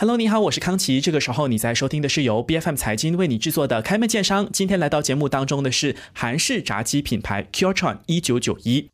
[0.00, 0.98] Hello，你好，我是康琪。
[0.98, 4.46] 这个时候你在收听的是由 B F M 财经为你制作的《开门见商》。
[4.50, 8.88] 今天来到节目当中的是韩式炸鸡品牌 Kyotron 一九九一。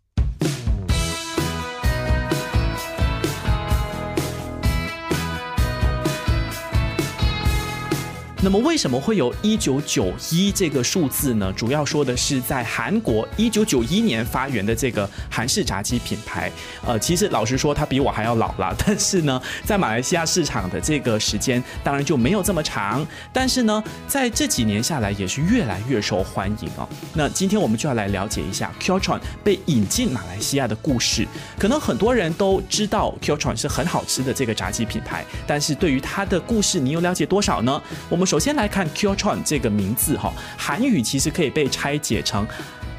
[8.46, 11.52] 那么为什么会有一九九一这个数字呢？
[11.56, 16.48] 主要说的是在韩国一九九一年发源的这个韩式炸鸡品牌。
[16.86, 18.72] 呃，其实老实说，它比我还要老了。
[18.86, 23.04] 但是呢，在马来西亚市场的这个时间当然就没有这么长。
[23.32, 26.88] 但是呢，在这几年下来也是越来越受欢迎哦。
[27.14, 31.26] 那今天我们就要来了解一下 Kyotron 被引进马来西亚的故事。
[31.58, 37.82] 可能很多人都知道 Kyotron 是很好吃的这个炸鸡品牌，但是对于它的故事，你有了解多少呢？
[38.08, 42.46] 我们首首先来看 Kyotron 这个名字哈，韩语其实可以被拆解成。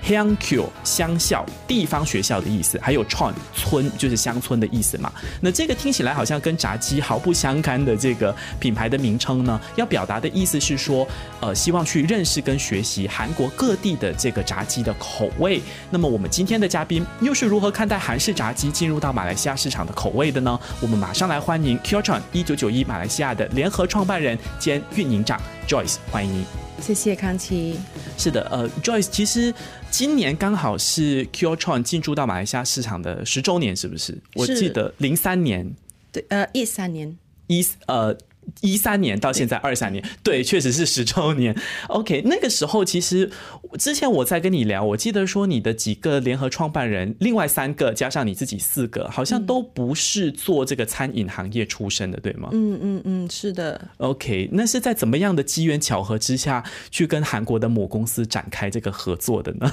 [0.03, 5.11] 乡 Q 乡校地方学校的意思，还有创村就是乡村的意思嘛。
[5.41, 11.05] 那这个听起来好像跟炸鸡毫不相干的这个品牌的名称呢，要表达的意思是说，
[11.41, 15.61] 呃，希望去认识跟学习韩国各地的这个炸鸡的口味。
[15.89, 20.57] 那么我们今天的嘉宾又是如何看待韩式炸鸡进入到马来西亚市场的口味的呢？
[20.79, 26.66] 我们马上来欢迎 Kyotron 一九九一马来西亚的联合创办人兼运营长 Joyce，欢迎你。
[26.81, 27.75] 谢谢康琪。
[28.17, 29.53] 是的，呃，Joyce，其实
[29.89, 34.17] 今年刚好是 Kyotron 进驻到马来西亚市场的十周年，是不是？
[34.35, 35.73] 我记得零三年，
[36.11, 37.17] 对，呃，一三年，
[37.47, 38.17] 一呃。
[38.61, 41.55] 一三年到现在二三年，对，确实是十周年。
[41.87, 43.29] OK，那个时候其实
[43.77, 52.49] 之前我在跟你聊，我记得说你的几个联合创办人，另外三个加上你自己四个，好像都不是做这个餐饮行业出身的，对吗？
[52.51, 53.89] 嗯嗯嗯，是的。
[53.97, 59.71] OK，那是在怎么样的机缘巧合之下去跟韩国的母公司展开这个合作的呢？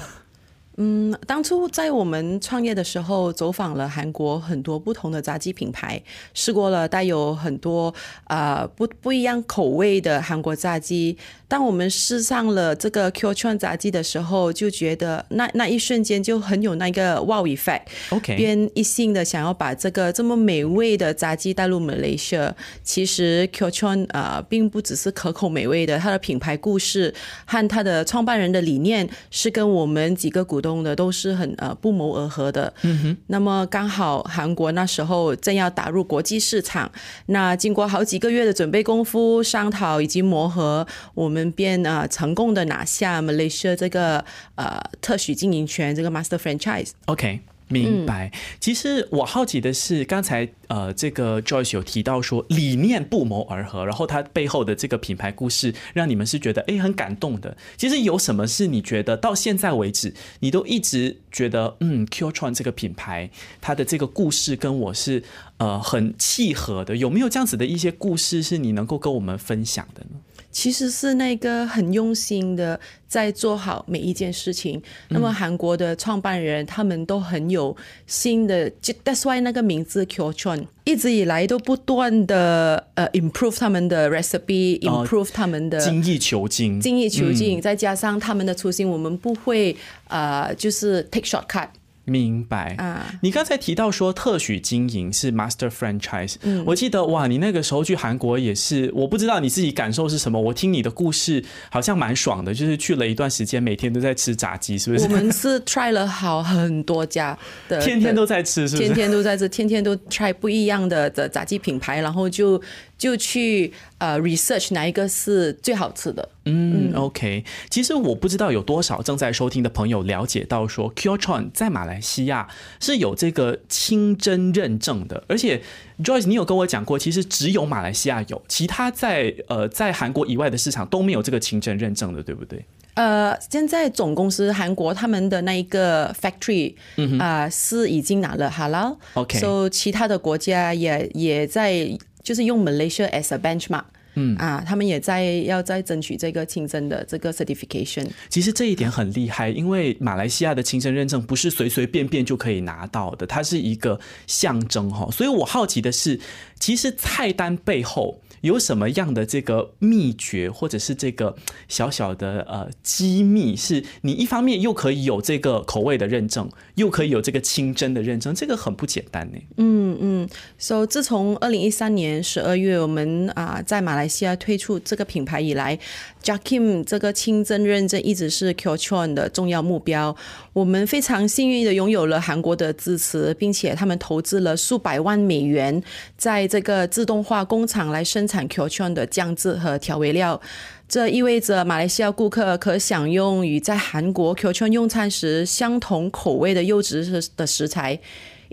[0.77, 6.01] 嗯，当初在我们创业的时候，走访了韩国很多不同的炸鸡品牌，
[6.33, 7.93] 试过了带有很多
[8.25, 11.17] 啊不不一样口味的韩国炸鸡。
[11.47, 17.83] 当我们试上了这个 Q 串炸鸡的时候，就觉得那那一瞬间就很有那个 wow effect。
[18.09, 22.51] OK，边一心的想要把这个这么美味的炸鸡带入 Malaysia。
[22.83, 27.13] 其实 Q 串啊，并不只是可口美味的，它的品牌故事
[27.45, 32.73] 和它的创办人的理念是跟我们几个股东的都是很呃不谋而合的。
[32.83, 33.17] 嗯哼。
[33.27, 36.89] 那么刚好韩国那时候正要打入国际市场，
[37.27, 41.25] 那经过好几个月的准备功夫、商讨以及磨合，我。
[41.25, 46.91] 我们便啊成功的拿下 Malaysia 这个呃特许经营权，这个 Master Franchise。
[47.07, 48.31] OK，明白。
[48.59, 57.57] 其实我好奇的是，刚才呃这个 Joyce 有提到说理念不谋而合，然后它背后的这个品牌故事让你们是觉得哎很感动的。
[57.75, 65.23] 其实有什么是你觉得到现在为止你都一直觉得嗯 Q 创这个品牌它的这个故事跟我是
[65.57, 66.95] 呃很契合的？
[66.95, 70.19] 有没有这样子的一些故事是你能够跟我们分享的呢？
[70.55, 72.79] 其实是那个很用心的
[73.09, 74.81] 在做好每一件事情。
[75.09, 77.75] 那么韩国的创办人他们都很有
[78.07, 78.71] 新的
[79.03, 87.59] ，That's why 那个名字 Q Chun 一直以来都不断的呃 improve 他们的 recipe，improve 他们的精益求精，精益求精。
[87.59, 89.75] 再加上他们的初心，我们不会
[90.07, 91.67] 呃就是 take shortcut。
[92.05, 93.13] 明白啊！
[93.21, 96.35] 你刚才提到说特许经营是 master franchise，
[96.65, 100.39] 我记得哇，你那个时候去韩国也是，我不知道你自己感受是什么。
[100.39, 105.03] 我听你的故事好像蛮爽的，就是去了一段时间，每天都在吃炸鸡，是不是？
[105.03, 108.87] 我们是 try 了好很多家的，天天都在吃，是不是？
[108.87, 112.61] 天天都在吃，天天都 try 不一样的的炸鸡品牌，然后就。
[112.97, 116.29] 就去呃 research 哪一个是最好吃的。
[116.45, 117.43] 嗯，OK。
[117.69, 122.47] 其实我不知道有多少正在收听的朋友了解到说 Kyotron 在马来西亚
[122.79, 125.61] 是有这个清真认证的，而且
[126.03, 132.63] Joyce 你有跟我讲过，其实只有马来西亚有，其他在呃在韩国以外的市场都没有这个清真认证的，对不对？
[132.93, 136.75] 呃，现在总公司韩国他们的那一个 factory
[137.19, 139.39] 啊是已经拿了 Halal，OK。
[139.39, 141.97] 所以其他的国家也也在。
[142.25, 143.83] 就是用 Malaysia as a benchmark，
[144.15, 148.07] 嗯啊，他们也在要在争取这个清真的这个 certification。
[148.29, 155.07] 其实这一点很厉害，因为马来西亚的清真认证不是随随便便就可以拿到的，它是一个象征哈。
[155.11, 156.19] 所以我好奇的是，
[156.59, 161.35] 其实菜单背后有什么样的这个秘诀，或者是这个
[161.67, 169.37] 小小的呃机密，是你一方面又可以有这个口味的认证，又可以有这个清真的认证，这个很不简单呢。
[169.57, 175.77] 嗯嗯，so 自从二零一三年十二月我们啊在马来西亚推出这个品牌以来
[176.23, 180.15] ，Jackim 这个清真认证一直是 Qchon 的重要目标。
[180.53, 185.81] 我们非常幸运的拥有了韩国的支持，并且他们投资了数百万美元
[186.15, 190.39] 在这个自动化工厂来生产产 Qchon 的酱汁和调味料。
[190.87, 197.99] 这意味着马来西亚顾客可享用与在韩国 Qchon 用餐时相同口味的优质的食材。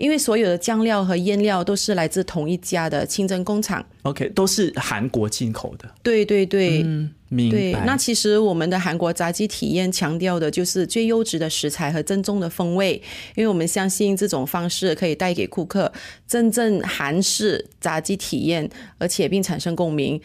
[0.03, 5.89] 因为所有的酱料和腌料都是来自同一家的清真工厂，OK，都是韩国进口的。
[6.03, 7.85] 对对对，嗯，明白。
[7.85, 13.01] 那其实我们的韩国炸鸡体验强调的就是最优质的食材和正宗的风味，
[13.35, 15.89] 因为我们相信这种方式可以带给顾客
[16.27, 20.19] 真正韩式炸鸡体验，而且并产生共鸣。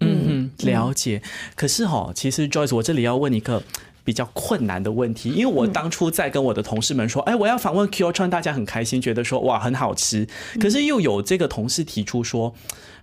[0.00, 1.22] 嗯，了解。
[1.54, 3.62] 可是哈，其实 Joyce，我这里要问一个。
[4.04, 10.28] 比较困难的问题，因为我当初在跟我的同事们说，哎，我要访问 Q 川，大家很开心，觉得说哇很好吃。
[10.60, 12.54] 可是又有这个同事提出说，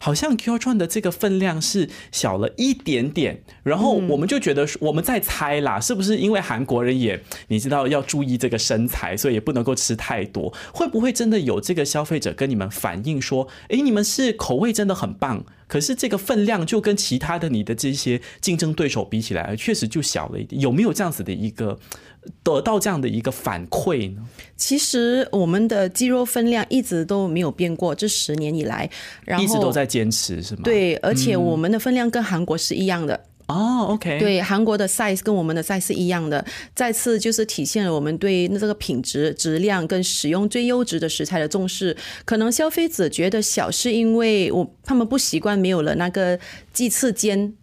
[0.03, 10.51] 好像 Q 川的这个分量是小了一点点，然后我们就觉得我们在猜啦，是不是因为韩国人也你知道要注意这个身材，所以也不能够吃太多？
[10.73, 15.45] 会不会真的有这个消费者跟你们反映说，哎，你们是口味真的很棒？
[15.67, 20.59] 可是这个分量就跟其他的你的这些竞争对手比起来，确实就小了一点。
[20.59, 21.79] 有没有这样子的一个
[22.43, 24.21] 得到这样的一个反馈呢？
[24.57, 28.89] 其实我们的鸡肉分量一直都没有变过，这十年以来，
[29.23, 30.61] 然后一直都在坚持，是吗？
[30.63, 33.19] 对，而且我们的分量跟韩国是一样的。
[33.47, 41.95] 哦，OK，对，韩国的 size 跟我们的 size 是一样的，再次就是体现了我们对那这个品质、质量跟使用最优质的食材的重视。
[42.23, 46.39] 可能消费者觉得小，是因为我他们不习惯没有了那个
[46.71, 47.53] 鸡翅尖，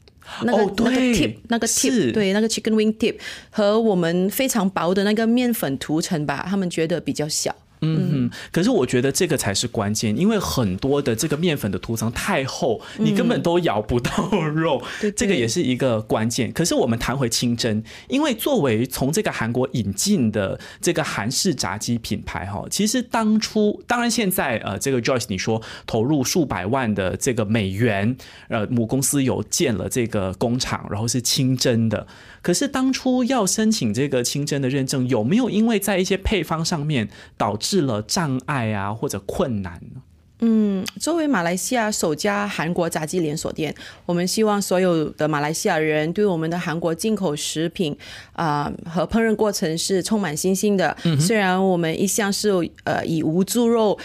[0.42, 3.16] 那个那个 tip，那个 tip，对，那个 chicken wing tip
[3.48, 7.54] 和我们非常薄的那个面粉涂层吧，他们觉得比较小。
[7.80, 14.82] 嗯，可是我觉得这个才是关键，因为很多的这个面粉的涂层太厚，你根本都咬不到肉，
[15.16, 16.52] 这个也是一个关键。
[16.52, 28.16] 可是我们谈回清真，因为作为从这个韩国引进的这个韩式炸鸡品牌哈，其实当初当然现在呃，这个 Joyce 你说投入数百万的这个美元，
[28.48, 32.06] 呃，母公司有建了这个工厂，然后是清真的。
[32.42, 40.02] 可是当初要申请这个清真的认证，有没有因为在一些配方上面导致了障碍啊，或者困难呢？
[40.40, 43.74] 嗯，作为马来西亚首家韩国炸鸡连锁店，
[44.06, 47.96] 我们希望所有的马来西亚人对我们的韩国进口食品
[48.34, 50.96] 啊和烹饪过程是充满信心的。
[51.18, 52.50] 虽然我们一向是
[52.84, 53.98] 呃以无猪肉，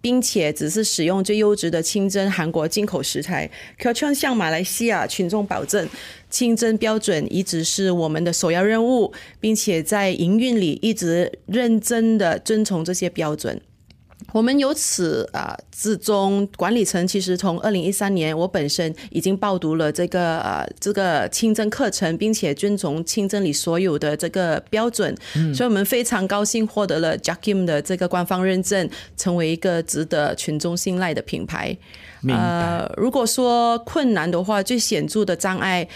[0.00, 5.86] 并且只是使用最优质的清真韩国进口食材，可却向马来西亚群众保证，
[6.30, 13.60] 清真标准一直是我们的首要任务，并且在营运里一直认真的遵从这些标准。
[14.32, 25.16] 我们由此啊，至终管理层其实从二零一三年，我本身已经报读了这个呃这个清真课程，并且遵从清真里所有的这个标准，
[25.54, 31.74] 所以我们非常高兴获得了 Jackim 的这个官方认证，成为一个值得群众信赖的品牌。
[32.28, 35.88] 呃，如果说困难的话，最显著的障碍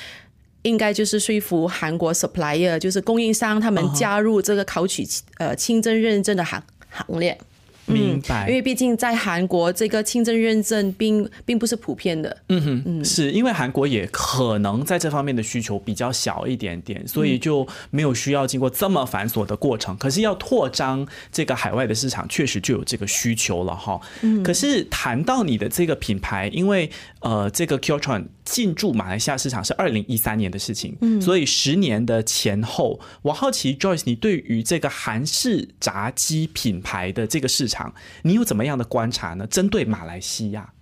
[0.62, 5.06] 应该就是说服韩国 supplier，就是供应商他们加入这个考取
[5.36, 7.38] 呃清真认证的行行列。
[7.86, 12.36] 明白，因为毕竟在韩国，这个清真认证并并不是普遍的。
[12.48, 19.96] 嗯哼，是因为韩国也可能在这方面的需求比较小一点点，所以就没有需要经过这么繁琐的过程。
[19.96, 24.00] 可是要扩张这个海外的市场，确实就有这个需求了哈。
[24.20, 26.90] 嗯，可是谈到你的这个品牌，因为
[27.20, 37.94] 呃，这个 Q Tron 进驻马来西亚市场是二零一三年的事情，嗯，所以十年的前后，我好奇 Joyce，你对于这个韩式炸鸡品牌的这个市场。
[38.22, 39.46] 你有怎么样的观察呢？
[39.46, 40.72] 针对马来西亚，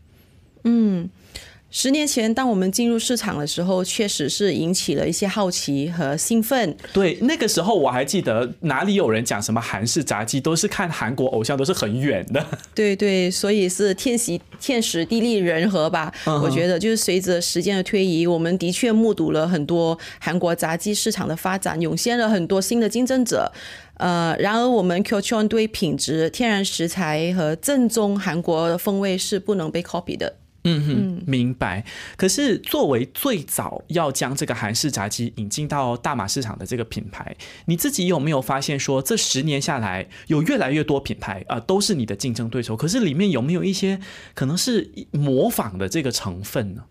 [0.65, 1.09] 嗯，
[1.73, 6.77] 十年前当我们进入市场的时候，确实是引起了一些好奇和兴奋。
[6.93, 12.45] 对，那个时候我还记得哪里有人讲什么韩式炸鸡，都是看韩国偶像，都是很远的。
[12.75, 16.13] 对对，所以是天时天时地利人和吧。
[16.43, 23.51] 我觉得就是随着时间的推移，我们的确目睹了很多韩国炸鸡市场的发展，涌现了很多新的竞争者。
[23.99, 30.35] 呃，然而我们 Q Chon 对品质、天然食材和正宗韩国的风味是不能被 copy 的。
[30.65, 31.85] 嗯哼，明白。
[32.17, 37.35] 可是作为最早要将这个韩式炸鸡引进到大马市场的这个品牌，
[37.67, 42.77] 你自己有没有发现说，这十年下来有越来越多品牌啊、都是你的竞争对手？
[42.77, 44.01] 可是里面有没有一些
[44.35, 46.85] 可能是模仿的这个成分呢？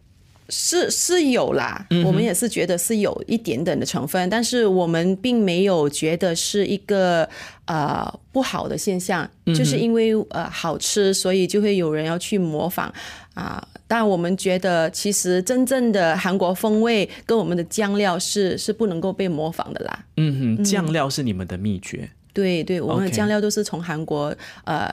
[0.50, 7.28] 是是有啦，我们也是觉得是有一点点的成分，但是我们并没有觉得是一个
[7.66, 12.94] 呃不好的现象，就是因为呃好吃，所以就会有人要去模仿
[13.34, 13.66] 啊。
[13.88, 20.06] 但我们觉得，其实真正的韩国风味跟我们的酱料是是不能够被模仿的啦。
[20.18, 22.08] 嗯哼，酱料是你们的秘诀。
[22.32, 24.88] 对对，我们的酱料都是从韩国呃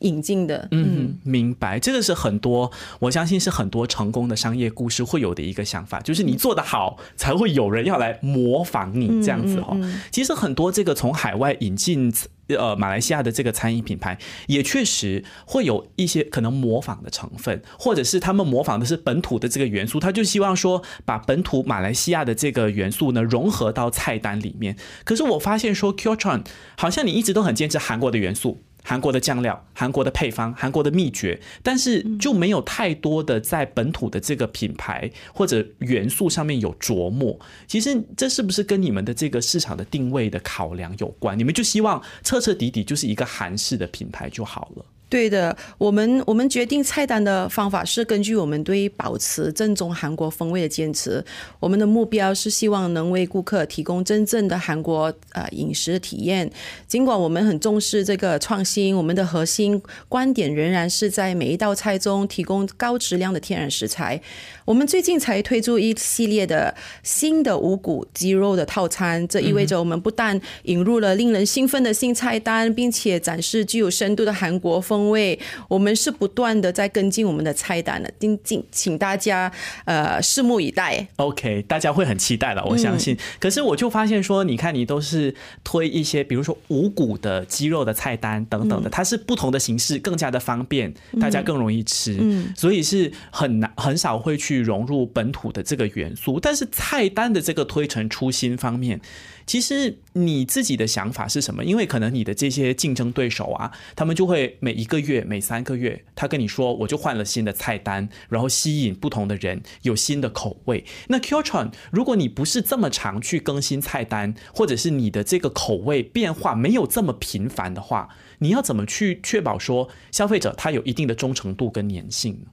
[0.00, 0.68] 引进的。
[0.70, 1.78] 嗯，明白。
[1.78, 9.76] 这个是很多，我相信是很多成功的商业故事会有的一个想法，就是你做得好，才会有人要来模仿你这样子哦。
[10.10, 12.12] 其实很多这个从海外引进。
[12.48, 24.76] 呃，马来西亚的这个餐饮品牌也确实会有一些可能模仿的成分，或者是他们模仿的是本土的这个元素，他就希望说把本土马来西亚的这个元素呢融合到菜单里面。
[25.02, 26.44] 可是我发现说 k y o t r o n
[26.76, 28.62] 好像你一直都很坚持韩国的元素。
[28.88, 37.36] 韩国的酱料、韩国的配方、韩国的秘诀，但是就没有太多的在本土的这个品牌或者元素上面有琢磨。
[37.66, 41.36] 其实这是不是跟你们的这个市场的定位的考量有关？
[41.36, 44.84] 你们就希望彻彻底底就是一个韩式的品牌就好了。
[45.08, 51.24] 对的，我们我们决定菜单的方法是根据我们对保持正宗韩国风味的坚持。
[51.60, 56.50] 我们的目标是希望能为顾客提供真正的韩国呃饮食体验。
[56.88, 64.20] 尽管我们很重视这个创新，我们的核心观点仍然是在每一道菜中提供高质量的天然食材。
[64.64, 75.38] 我们最近才推出一系列的新的五谷鸡肉的套餐，这意味着我们不但引入了令人兴奋的新菜单，并且展示具有深度的韩国风味。
[75.68, 79.50] 我们是不断的在跟进我们的菜单的，敬敬请大家
[79.84, 81.06] 呃拭目以待。
[81.16, 83.16] OK，大家会很期待了，我相信。
[83.38, 85.34] 可是我就发现说，你看你都是
[85.64, 96.38] 推一些，比如说五谷的鸡肉的菜单等等的，它是不同的形式，更加的方便，大家更容易吃，嗯所以是很难很少会去融入本土的这个元素。
[96.40, 99.00] 但是菜单的这个推陈出新方面。
[99.46, 101.64] 其实你自己的想法是什么？
[101.64, 110.84] 因为可能你的这些竞争对手啊，他们就会每一一个月、每三个月，他跟你说，我就换了新的菜单，然后吸引不同的人，有新的口味。
[111.08, 122.46] 那 q t r o n 如果你不是这么常去更新菜单，或者是你的这个口味变化没有这么频繁的话，你要怎么去确保说消费者他有一定的忠诚度跟粘性呢？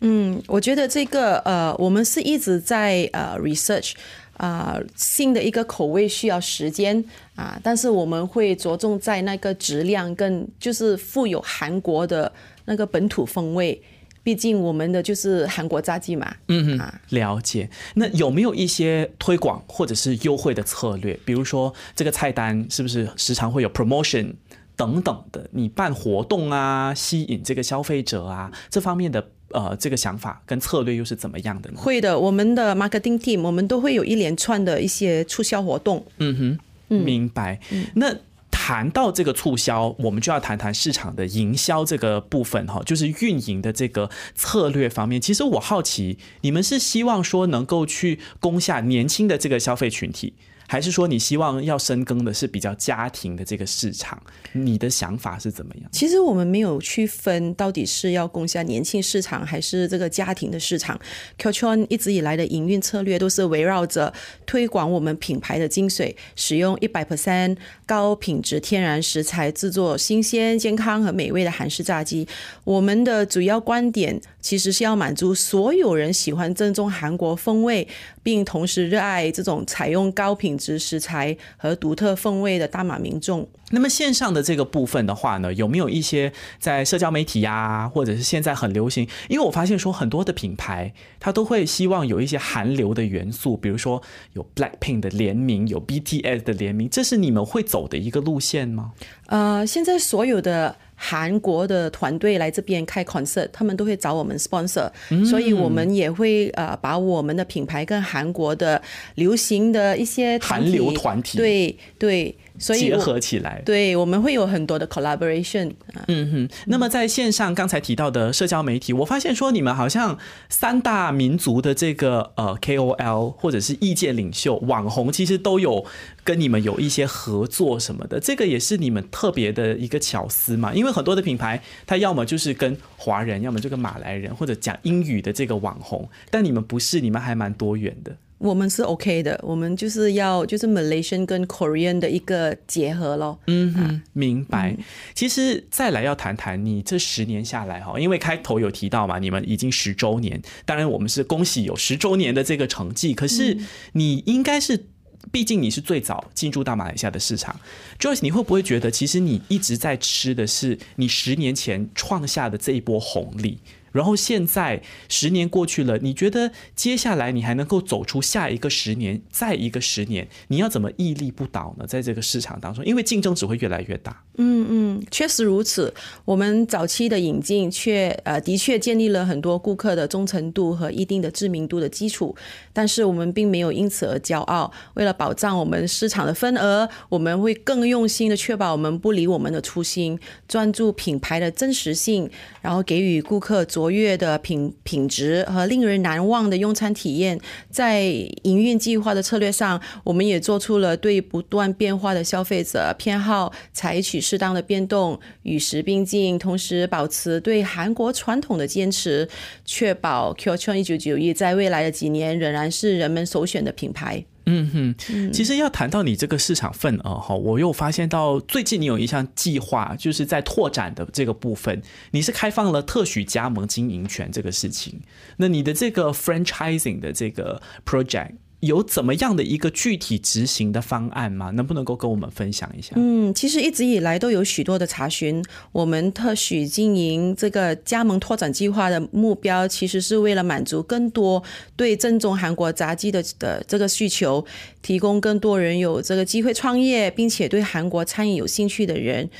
[0.00, 3.94] 嗯，我觉得这个呃，我们是一直在呃 research
[4.38, 7.04] 啊、新的一个口味需要时间
[7.36, 12.32] 啊，但是我们会着重在那个质量跟就是富有韩国的
[12.64, 13.78] 那个本土风味。
[14.24, 17.70] 毕竟我们的就是韩国炸鸡嘛，嗯嗯，了解。
[17.94, 21.18] 那有没有一些推广或者是优惠的策略？
[21.24, 24.34] 比如说这个菜单是不是时常会有 promotion
[24.76, 25.48] 等等的？
[25.52, 31.80] 你办活动啊，吸引这个消费者啊，这方面的呃这个想法跟策略又是怎么样的呢？
[31.80, 32.18] 会的。
[32.18, 36.04] 我们的 marketing team 我们都会有一连串的一些促销活动。
[36.18, 37.60] 嗯哼，明白。
[37.94, 38.14] 那
[38.50, 45.20] 谈到这个促销，我们就要谈谈市场的营销这个部分哈，就是运营的这个策略方面。
[45.20, 50.34] 其实我好奇，你们是希望说能够去攻下年轻的这个消费群体？
[50.68, 54.22] 还是说你希望要深耕的是比较家庭的这个市场？
[54.52, 55.90] 你的想法是怎么样？
[55.90, 61.00] 其实我们没有区分到底是要攻下年轻市场还是这个家庭的市场。
[61.38, 64.12] q c h o n 一直以来的营运策略都是围绕着
[64.44, 67.56] 推广我们品牌的精髓，使用一百 percent
[67.86, 72.28] 高品质天然食材制作新鲜、健康和美味的韩式炸鸡。
[72.64, 77.88] 我们的主要观点其实是要满足所有人喜欢正宗韩国风味，
[78.22, 83.48] 并同时热爱这种采用高品质食材和独特风味的大马民众。
[83.70, 89.06] 那么线上的这个部分的话呢，有没有一些在社交媒体呀、或者是现在很流行？
[89.28, 98.92] 因为我发现说很多的品牌，它都会希望有一些韩流的元素，比如说有 Blackpink 的联名，有 BTS 的联名，这是你们会走的一个路线吗？
[99.26, 104.90] 呃，现在所有的韩国的团队来这边开 concert，他们都会找我们 sponsor，、
[105.24, 108.82] 所以我们也会呃把我们的品牌跟韩国的
[109.14, 111.38] 流行的一些韩流团体。
[111.38, 113.62] 对对所以结合起来。
[113.64, 116.04] 对我们会有很多的 collaboration 啊。
[116.08, 125.84] 嗯哼，那么在线上刚才提到的社交媒体，我发现说你们好像三大民族的这个呃 KOL 或者是意见领袖、网红，其实都有
[126.24, 130.72] 跟你们有一些合作什么的，这个也是你们特别的一个巧思嘛。
[130.74, 138.16] 因为很多的品牌，它要么就是跟华人，要么就跟马来人或者讲英语的这个网红，但你们不是，你们还蛮多元的。
[138.38, 143.38] 我们是 OK 的，我们就是要就是 Malaysian 跟 Korean 的一个结合咯。
[143.48, 144.76] 嗯哼，明白。
[145.12, 153.12] 其实再来要谈谈你这十年下来哈，因为开头有提到嘛，你们已经十周年，当然我们是恭喜有十周年的这个成绩。
[153.12, 153.58] 可是
[153.92, 154.86] 你应该是，
[155.32, 157.58] 毕竟你是最早进驻到马来西亚的市场
[157.98, 163.58] ，Joyce，你会不会觉得其实你一直在吃的是你十年前创下的这一波红利？
[163.92, 171.86] 然后现在十年过去了，你觉得接下来你还能够走出下一个十年，再一个十年，你要怎么屹立不倒呢？
[171.86, 174.24] 在这个市场当中，因为竞争只会越来越大。
[174.36, 175.92] 嗯嗯，确实如此。
[176.24, 182.34] 我们早期的引进却呃的确建立了很多顾客的忠诚度和一定的知名度的基础，
[182.72, 184.70] 但是我们并没有因此而骄傲。
[184.94, 197.40] 为了保障我们市场的份额，我们会更用心的确保我们不离我们的初心，专注品牌的真实性，然后给予顾客卓越的品品质和令人难忘的用餐体验。
[197.70, 198.04] 在
[198.42, 209.28] 营运计划的策略上，我们也做出了对不断变化的消费者偏好采取适当的变动，与时并进，同时保持对韩国传统的坚持，
[209.64, 214.24] 确保 Q 圈一九九一在未来的几年仍然是人们首选的品牌。
[214.50, 225.02] 嗯哼，其实要谈到你这个市场份额哈，我又发现到最近你有一项计划，就是在拓展的这个部分，你是开放了特许加盟经营权这个事情。
[225.36, 231.50] 那你的这个 franchising 的这个 project 有怎么样的一个具体执行的方案吗？
[231.50, 232.92] 能不能够跟我们分享一下？
[232.96, 235.44] 嗯，其实一直以来都有许多的查询。
[235.70, 241.40] 我们特许经营这个加盟拓展计划的目标，其实是为了满足更多
[241.76, 244.44] 对正宗韩国炸鸡的的这个需求，
[244.82, 249.30] 提供更多人有这个机会创业，并且对韩国餐饮有兴趣的人。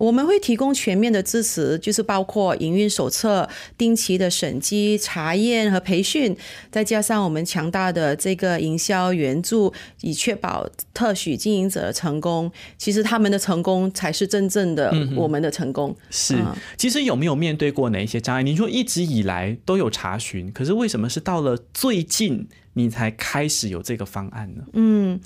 [0.00, 6.34] 我们会提供全面的支持，就是包括营运手册、定期的审计、查验和培训，
[6.70, 12.50] 再加上我们强大的这个营销援助，以确保特许经营者的成功。
[12.78, 15.94] 其实他们的成功才是真正的我们的成功。
[16.08, 16.34] 是，
[16.78, 18.42] 其实有没有面对过哪一些障碍？
[18.42, 24.64] 你说一直以来都有查询，可是为什么是到了最近你才开始有这个方案呢？
[24.72, 25.20] 嗯，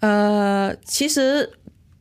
[0.00, 1.50] 呃，其实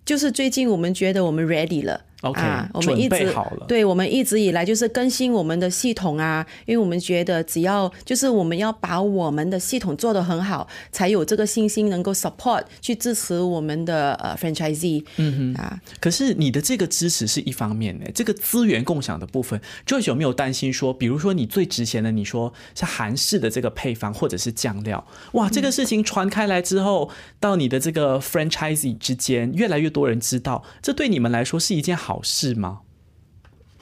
[0.03, 2.01] 就是最近我们觉得我们 ready 了。
[2.21, 3.65] OK，、啊，我们一直好了。
[3.67, 15.05] 对，我们一直以来就是更新我们的系统啊，因为我们觉得只要就是我们要把我们的系统做得很好，才有这个信心能够 support 去支持我们的呃 franchisee。
[15.17, 32.79] 嗯哼啊，可是你的这个支持是一方面呢，这个资源共享的部分，Joyce 有没有担心说，比如说你最值钱的，你说是韩式的这个配方或者是酱料，哇，这个事情传开来之后，到你的这个 franchisee 之间，越来越多人知道，这对你们来说是一件好事吗？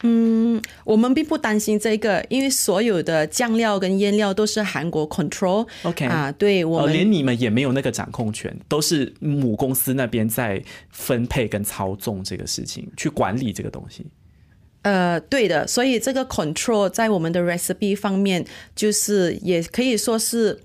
[0.02, 5.68] 嗯我们并不担心这个，因为所有的酱料跟腌料都是韩国 control。
[5.84, 14.06] OK 啊，对我连你们也没有那个掌控权，都是母公司那边在分配跟操纵这个事情，去管理这个东西。
[14.82, 20.60] 呃，对的，所以这个 control 在我们的 recipe 方面，就是也可以说是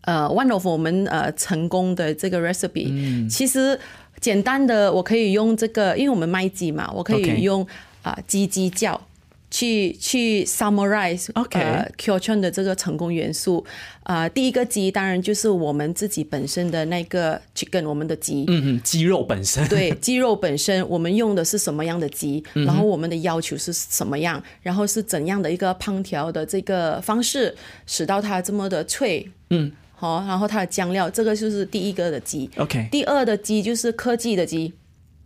[0.00, 3.28] 呃 one of 我们呃成功的这个 recipe。
[3.28, 3.78] 其实
[4.26, 7.64] 简单的，我可以用这个，因为我们卖鸡嘛，我可以用
[8.02, 9.00] 啊鸡鸡叫。
[9.48, 13.64] 去去 summarize OK 呃 Q 圈的这个成功元素。
[14.02, 19.66] 啊、第一个鸡当然就是我们自己本身的那个 chicken，我们的鸡，嗯嗯，鸡肉本身。
[19.68, 27.54] 对鸡肉本身，我们用的是什么样的鸡，然后我们的要求是什么样，然后是怎样的一个烹调的这个方式，
[27.86, 32.48] 使到它这么的脆，嗯，好，然后它的酱料，这个就是第一个的鸡。
[32.58, 34.70] OK 第二的鸡就是科技的鸡，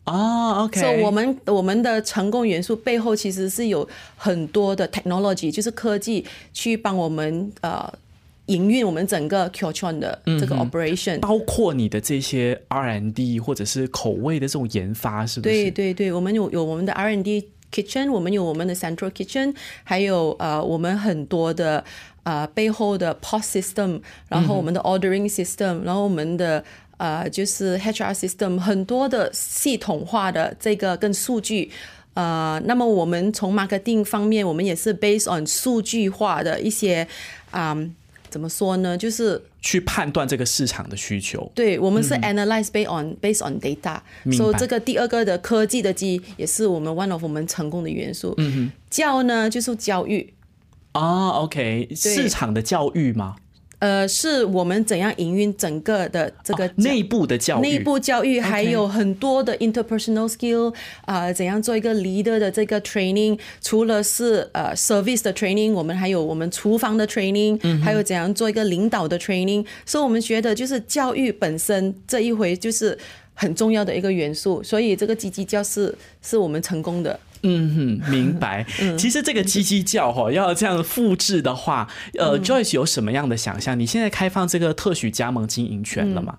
[0.04, 7.92] 啊，OK，所以我们我们的成功元素背后其实是有很多的 technology，就是科技去帮我们呃
[8.46, 11.18] 营运我们整个 Q 圈的这个 operation。
[11.18, 15.52] 包括你的这些 R&D 或者是口味的这种研发，是不是？
[15.52, 19.54] 对对对，我们有有我们的 R&D kitchen，我们有我们的 central kitchen，
[19.84, 21.84] 还有呃我们很多的
[22.22, 26.64] 呃背后的 POS system，然后我们的 ordering system，、然后我们的
[26.98, 31.70] 呃就是 HR system，很多的系统化的这个跟数据。
[32.14, 37.06] 呃，那么我们从 marketing 方面，我们也是 based on 数据化的一些
[37.52, 37.74] 啊、
[38.28, 38.98] 怎么说呢？
[38.98, 41.50] 就是去判断这个市场的需求。
[41.54, 44.00] 对我们是 analyze based on based on data，
[44.32, 48.34] 所以这个第二个的科技的基也是我们 one of 我们成功的元素。
[48.38, 50.34] 嗯哼，教呢就是教育，
[50.92, 53.36] 啊，OK，市场的教育吗？
[53.78, 60.74] 呃，是我们怎样营运整个的这个哦内部的教育，内部教育，还有很多的 interpersonal skill
[61.06, 72.98] 啊、怎样做一个 leader 的这个 training，除了是呃 service 的 training，我们还有我们厨房的 training，、还有怎样做一个领导的 training，所以我们觉得就是教育本身这一回就是
[73.32, 77.18] 很重要的一个元素，所以这个积极教是是我们成功的。
[77.42, 78.66] 嗯哼，明白。
[78.98, 83.78] 其实这个鸡鸡叫哈，要这样复制的话，呃、j o y c e 有什么样的想象？
[83.78, 86.38] 你现在开放这个特许加盟经营权了吗？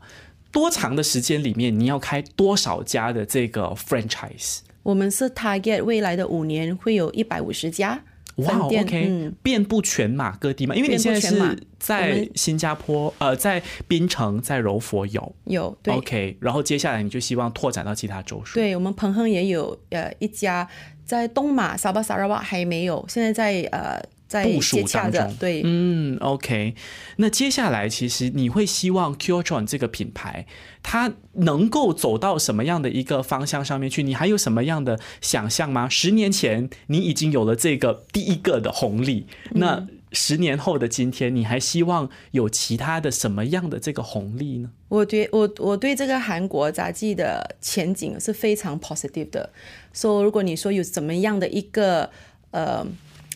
[0.51, 4.59] 多长的时间里面，你要开多少家的这个 franchise？
[4.83, 8.03] 我们是 target 未来的五年会有一百五十家
[8.41, 8.59] 哇。
[8.59, 15.93] ，OK，、嗯，遍布全马各地嘛，因为你现在是在新加坡，呃，在槟城，在柔佛有有对。
[15.93, 18.55] ，OK，然后接下来你就希望拓展到其他州属。
[18.55, 20.67] 对我们彭亨也有呃一家
[21.05, 24.01] 在东马沙巴沙拉瓦还没有，现在在呃
[24.31, 25.35] 在部署接洽当中。
[25.37, 26.73] 对，嗯，OK。
[27.17, 30.45] 那接下来，其实你会希望 John 这个品牌，
[30.81, 34.03] 它能够走到什么样的一个方向上面去？
[34.03, 35.89] 你还有什么样的想象吗？
[35.89, 44.69] 十年前你已经有了这个第一个的红利，那十年后的今天，你还希望有其他的什么样的这个红利呢？
[44.87, 49.49] 我对我我对这个韩国杂技的前景是非常 positive 的。
[49.91, 52.09] 所、以如果你说有怎么样的一个
[52.51, 52.87] 呃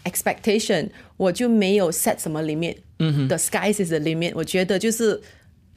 [0.05, 2.77] expectation，我就没有 set 什么 limit。
[2.99, 4.31] 嗯哼，the sky is the limit。
[4.35, 5.19] 我觉得就是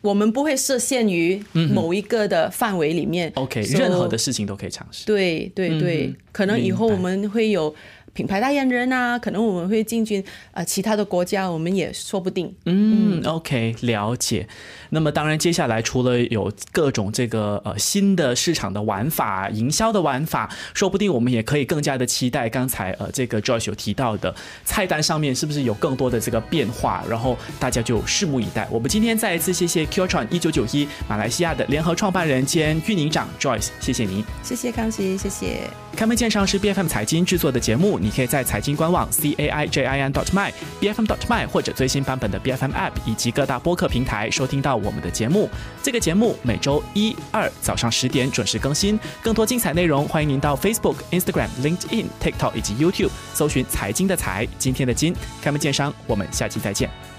[0.01, 1.43] 我们不会设限于
[1.75, 3.33] 某一个的范围里面。
[3.35, 5.05] OK，So- 任何的事情都可以尝试。
[5.07, 7.75] 对对对，可能以后我们会有
[8.19, 12.53] 品牌代言人啊，可能我们会进军呃其他的国家，我们也说不定。
[12.65, 14.49] 嗯，OK，了解。
[14.91, 28.67] 那么当然，接下来除了有各种这个呃新的市场的玩法、营销的玩法，说不定我们也可以更加的期待刚才呃这个 Joyce 有提到的菜单上面是不是有更多的这个变化，然后大家就拭目以待。
[28.69, 34.25] 我们今天再一次谢谢 Q Tron 一九九一马来西亚的联合创办人兼运营长 Joyce，谢谢您。
[34.43, 35.71] 谢谢康熙，谢谢。
[35.95, 41.07] 开门见山是 B F M 财经制作的节目，你你可以在财经官网 c a i j i n dot my b f m
[41.07, 45.47] dot my 或者最新版本的 B F M App 以及各大播客平台收听到我们的节目。
[45.83, 57.18] 这个节目每周一、二早上十点准时更新，更多精彩内容欢迎您到 Facebook、Instagram、LinkedIn、TikTok 以及 YouTube 搜寻“财经的财”，今天的金，开门见山，我们下期再见。